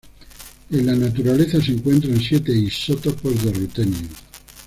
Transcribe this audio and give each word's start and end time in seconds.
En 0.71 0.83
la 0.87 0.95
naturaleza 0.95 1.61
se 1.61 1.73
encuentran 1.73 2.19
siete 2.19 2.51
isótopos 2.51 3.43
de 3.45 3.53
rutenio. 3.53 4.07